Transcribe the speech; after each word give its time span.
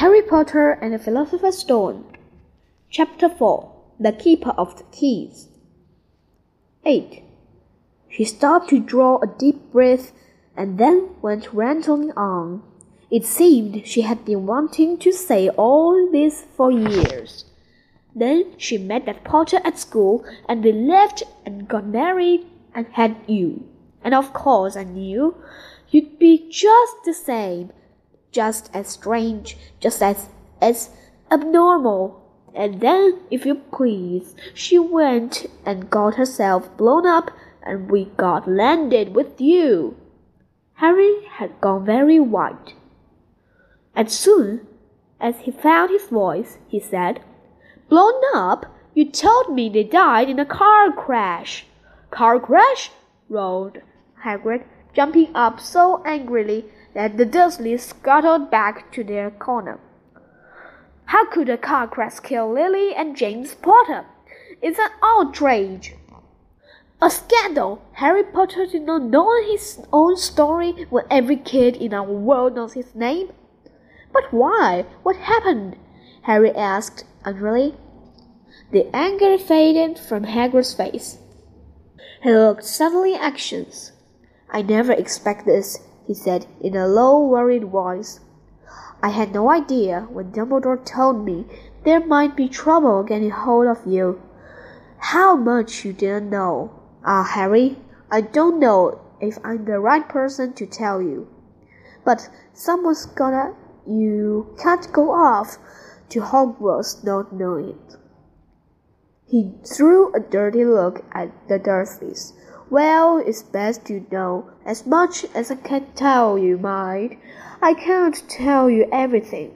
Harry 0.00 0.20
Potter 0.20 0.72
and 0.72 0.92
the 0.92 0.98
Philosopher's 0.98 1.56
Stone. 1.56 2.04
Chapter 2.90 3.30
4 3.30 3.72
The 3.98 4.12
Keeper 4.12 4.50
of 4.50 4.76
the 4.76 4.84
Keys. 4.92 5.48
8. 6.84 7.22
She 8.10 8.26
stopped 8.26 8.68
to 8.68 8.78
draw 8.78 9.18
a 9.22 9.26
deep 9.26 9.72
breath 9.72 10.12
and 10.54 10.76
then 10.76 11.14
went 11.22 11.50
rambling 11.50 12.12
on. 12.12 12.62
It 13.10 13.24
seemed 13.24 13.86
she 13.86 14.02
had 14.02 14.26
been 14.26 14.44
wanting 14.44 14.98
to 14.98 15.12
say 15.12 15.48
all 15.48 16.10
this 16.12 16.44
for 16.54 16.70
years. 16.70 17.46
Then 18.14 18.52
she 18.58 18.76
met 18.76 19.06
that 19.06 19.24
Potter 19.24 19.60
at 19.64 19.78
school, 19.78 20.26
and 20.46 20.62
they 20.62 20.72
left 20.72 21.22
and 21.46 21.66
got 21.66 21.86
married 21.86 22.44
and 22.74 22.86
had 22.92 23.16
you. 23.26 23.66
And 24.04 24.12
of 24.12 24.34
course 24.34 24.76
I 24.76 24.84
knew 24.84 25.36
you'd 25.88 26.18
be 26.18 26.50
just 26.50 26.96
the 27.06 27.14
same, 27.14 27.72
just 28.36 28.68
as 28.74 28.86
strange, 28.86 29.56
just 29.80 30.02
as 30.02 30.28
as 30.60 30.90
abnormal. 31.32 32.22
And 32.54 32.80
then, 32.80 33.20
if 33.30 33.46
you 33.46 33.54
please, 33.54 34.34
she 34.54 34.78
went 34.78 35.46
and 35.64 35.90
got 35.90 36.14
herself 36.14 36.74
blown 36.76 37.06
up, 37.06 37.30
and 37.62 37.90
we 37.90 38.04
got 38.16 38.46
landed 38.48 39.14
with 39.14 39.40
you. 39.40 39.96
Harry 40.74 41.24
had 41.38 41.60
gone 41.60 41.84
very 41.84 42.20
white. 42.20 42.74
As 43.94 44.12
soon 44.12 44.66
as 45.18 45.40
he 45.40 45.50
found 45.50 45.90
his 45.90 46.08
voice, 46.08 46.58
he 46.68 46.78
said, 46.78 47.20
Blown 47.88 48.20
up? 48.34 48.66
You 48.94 49.10
told 49.10 49.54
me 49.54 49.68
they 49.68 49.84
died 49.84 50.28
in 50.28 50.38
a 50.38 50.46
car 50.46 50.92
crash. 50.92 51.66
Car 52.10 52.38
crash? 52.40 52.90
roared 53.28 53.82
Hagrid, 54.24 54.64
jumping 54.94 55.34
up 55.34 55.60
so 55.60 56.02
angrily 56.04 56.64
that 56.96 57.18
the 57.18 57.26
Dursleys 57.26 57.82
scuttled 57.82 58.50
back 58.50 58.90
to 58.90 59.04
their 59.04 59.30
corner. 59.30 59.78
How 61.04 61.26
could 61.26 61.50
a 61.50 61.58
car 61.58 61.86
crash 61.86 62.20
kill 62.20 62.50
Lily 62.50 62.94
and 62.94 63.14
James 63.14 63.54
Potter? 63.54 64.06
It's 64.62 64.78
an 64.78 64.88
outrage. 65.02 65.94
A 67.02 67.10
scandal! 67.10 67.82
Harry 67.92 68.24
Potter 68.24 68.64
did 68.64 68.86
not 68.86 69.02
know 69.02 69.30
his 69.44 69.78
own 69.92 70.16
story 70.16 70.86
when 70.88 71.04
every 71.10 71.36
kid 71.36 71.76
in 71.76 71.92
our 71.92 72.10
world 72.10 72.54
knows 72.54 72.72
his 72.72 72.94
name. 72.94 73.28
But 74.10 74.32
why? 74.32 74.86
What 75.02 75.16
happened? 75.16 75.76
Harry 76.22 76.50
asked 76.52 77.04
angrily. 77.26 77.74
The 78.72 78.88
anger 78.96 79.36
faded 79.36 79.98
from 79.98 80.24
Hagrid's 80.24 80.72
face. 80.72 81.18
He 82.22 82.32
looked 82.32 82.64
suddenly 82.64 83.14
anxious. 83.14 83.92
I 84.50 84.62
never 84.62 84.94
expect 84.94 85.44
this, 85.44 85.78
he 86.06 86.14
said 86.14 86.46
in 86.60 86.76
a 86.76 86.86
low, 86.86 87.20
worried 87.20 87.64
voice. 87.64 88.20
I 89.02 89.08
had 89.08 89.32
no 89.32 89.50
idea 89.50 90.06
when 90.10 90.32
Dumbledore 90.32 90.84
told 90.84 91.24
me 91.24 91.46
there 91.84 92.04
might 92.04 92.36
be 92.36 92.48
trouble 92.48 93.02
getting 93.02 93.30
hold 93.30 93.66
of 93.66 93.86
you. 93.86 94.20
How 94.98 95.36
much 95.36 95.84
you 95.84 95.92
didn't 95.92 96.30
know. 96.30 96.70
Ah, 97.04 97.22
Harry, 97.22 97.78
I 98.10 98.20
don't 98.20 98.58
know 98.58 99.00
if 99.20 99.38
I'm 99.44 99.64
the 99.64 99.78
right 99.78 100.08
person 100.08 100.52
to 100.54 100.66
tell 100.66 101.02
you. 101.02 101.28
But 102.04 102.28
someone's 102.52 103.06
gonna. 103.06 103.54
You 103.86 104.56
can't 104.60 104.92
go 104.92 105.12
off 105.12 105.58
to 106.08 106.20
Hogwarts 106.20 107.04
not 107.04 107.32
knowing 107.32 107.70
it. 107.70 107.96
He 109.26 109.54
threw 109.64 110.12
a 110.12 110.20
dirty 110.20 110.64
look 110.64 111.04
at 111.12 111.30
the 111.48 111.58
Dursleys. 111.58 112.32
Well, 112.68 113.18
it's 113.18 113.44
best 113.44 113.88
you 113.88 114.06
know 114.10 114.50
as 114.64 114.86
much 114.86 115.24
as 115.34 115.52
I 115.52 115.54
can 115.54 115.86
tell 115.94 116.36
you, 116.36 116.58
mind. 116.58 117.16
I 117.62 117.74
can't 117.74 118.28
tell 118.28 118.68
you 118.68 118.88
everything. 118.92 119.52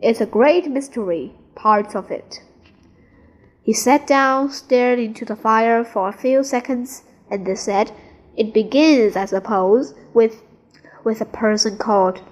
It's 0.00 0.22
a 0.22 0.26
great 0.26 0.70
mystery, 0.70 1.34
parts 1.54 1.94
of 1.94 2.10
it. 2.10 2.40
He 3.62 3.74
sat 3.74 4.06
down, 4.06 4.50
stared 4.50 4.98
into 4.98 5.26
the 5.26 5.36
fire 5.36 5.84
for 5.84 6.08
a 6.08 6.16
few 6.16 6.42
seconds, 6.42 7.02
and 7.30 7.46
then 7.46 7.56
said, 7.56 7.92
It 8.36 8.54
begins, 8.54 9.16
I 9.16 9.26
suppose, 9.26 9.94
with 10.14 10.42
with 11.04 11.20
a 11.20 11.26
person 11.26 11.76
called. 11.76 12.22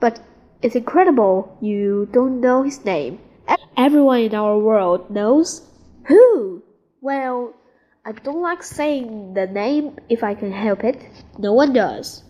But 0.00 0.20
it's 0.62 0.74
incredible 0.74 1.56
you 1.60 2.08
don't 2.10 2.40
know 2.40 2.64
his 2.64 2.84
name. 2.84 3.20
Everyone 3.76 4.20
in 4.20 4.34
our 4.34 4.58
world 4.58 5.10
knows. 5.10 5.62
Who? 6.08 6.64
Well, 7.00 7.54
I 8.08 8.12
don't 8.12 8.40
like 8.40 8.62
saying 8.62 9.34
the 9.34 9.46
name 9.46 9.98
if 10.08 10.24
I 10.24 10.34
can 10.34 10.50
help 10.50 10.82
it. 10.82 10.96
No 11.36 11.52
one 11.52 11.74
does. 11.74 12.24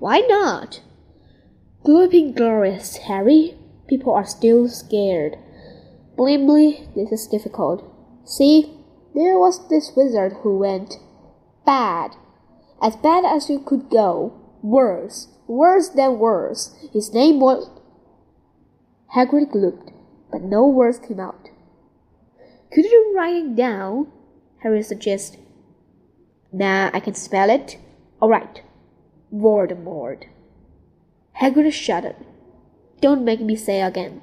Why 0.00 0.26
not? 0.28 0.80
Glooping 1.84 2.34
glorious, 2.34 2.96
Harry. 2.96 3.56
People 3.86 4.12
are 4.12 4.26
still 4.26 4.66
scared. 4.68 5.36
Me, 6.18 6.88
this 6.96 7.12
is 7.12 7.28
difficult. 7.28 7.84
See, 8.24 8.76
there 9.14 9.38
was 9.38 9.68
this 9.68 9.92
wizard 9.96 10.32
who 10.42 10.58
went 10.58 10.96
bad. 11.64 12.16
As 12.82 12.96
bad 12.96 13.24
as 13.24 13.48
you 13.48 13.60
could 13.60 13.88
go. 13.88 14.32
Worse. 14.64 15.28
Worse 15.46 15.90
than 15.90 16.18
worse. 16.18 16.74
His 16.92 17.14
name 17.14 17.38
was. 17.38 17.70
Hagrid 19.14 19.52
glooped, 19.52 19.92
but 20.32 20.42
no 20.42 20.66
words 20.66 20.98
came 20.98 21.20
out. 21.20 21.50
Could 22.72 22.86
you 22.86 23.14
write 23.16 23.36
it 23.36 23.54
down? 23.54 24.08
Harry 24.62 24.82
suggested. 24.82 25.40
Now 26.52 26.90
I 26.92 27.00
can 27.00 27.14
spell 27.14 27.48
it. 27.48 27.78
All 28.20 28.28
right. 28.28 28.62
Voldemort. 29.32 30.24
Hagrid 31.40 31.72
shuddered. 31.72 32.16
Don't 33.00 33.24
make 33.24 33.40
me 33.40 33.56
say 33.56 33.80
again. 33.80 34.20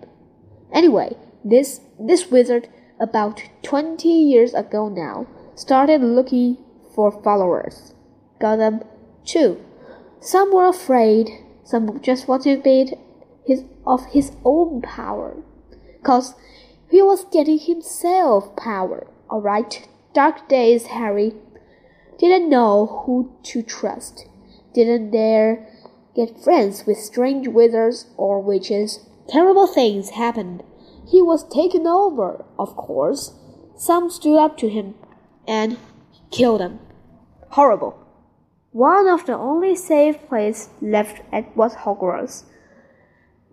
Anyway, 0.71 1.17
this 1.43 1.81
this 1.99 2.29
wizard 2.29 2.67
about 2.99 3.41
twenty 3.63 4.09
years 4.09 4.53
ago 4.53 4.89
now 4.89 5.25
started 5.55 6.01
looking 6.01 6.57
for 6.93 7.11
followers. 7.11 7.95
Got 8.39 8.57
them 8.57 8.83
too. 9.25 9.63
Some 10.19 10.53
were 10.53 10.67
afraid, 10.67 11.29
some 11.63 11.99
just 12.01 12.27
wanted 12.27 12.59
a 12.59 12.61
bit 12.61 12.99
his 13.45 13.63
of 13.85 14.05
his 14.07 14.33
own 14.43 14.81
power. 14.81 15.37
Cause 16.03 16.35
he 16.91 17.01
was 17.01 17.25
getting 17.31 17.57
himself 17.57 18.55
power, 18.55 19.07
all 19.29 19.41
right 19.41 19.87
dark 20.17 20.49
days, 20.49 20.87
Harry. 20.87 21.31
Didn't 22.17 22.49
know 22.49 23.03
who 23.05 23.37
to 23.43 23.61
trust. 23.61 24.25
Didn't 24.73 25.11
dare 25.11 25.67
get 26.15 26.43
friends 26.43 26.87
with 26.87 26.97
strange 26.97 27.47
wizards 27.47 28.07
or 28.17 28.41
witches. 28.41 29.05
Terrible 29.29 29.67
things 29.67 30.09
happened. 30.09 30.63
He 31.07 31.21
was 31.21 31.47
taken 31.47 31.85
over, 31.85 32.43
of 32.57 32.75
course. 32.75 33.35
Some 33.75 34.09
stood 34.09 34.39
up 34.39 34.57
to 34.57 34.69
him 34.69 34.95
and 35.47 35.77
killed 36.31 36.61
them. 36.61 36.79
Horrible. 37.49 37.93
One 38.71 39.07
of 39.07 39.27
the 39.27 39.37
only 39.37 39.75
safe 39.75 40.17
places 40.27 40.69
left 40.81 41.21
at 41.31 41.55
was 41.55 41.75
Hogwarts. 41.75 42.43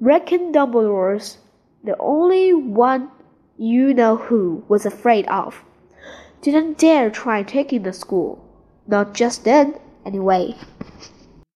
Reckon 0.01 0.51
Dumbledore's 0.51 1.37
the 1.85 1.97
only 1.99 2.55
one 2.55 3.11
you 3.59 3.93
know 3.93 4.17
who 4.17 4.65
was 4.67 4.87
afraid 4.87 5.29
of 5.29 5.63
didn't 6.45 6.77
dare 6.77 7.09
try 7.09 7.43
taking 7.43 7.85
the 7.85 7.93
school. 7.95 8.39
Not 8.87 9.15
just 9.15 9.45
then, 9.45 9.79
anyway. 10.05 10.55